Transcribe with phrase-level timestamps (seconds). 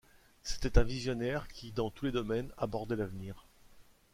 [0.41, 3.45] C'était un visionnaire qui, dans tous les domaines, abordait l'avenir.